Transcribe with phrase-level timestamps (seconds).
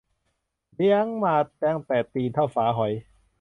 [0.75, 2.93] เลี้ยงมาตั้งแต่ตีนเท่าฝาหอย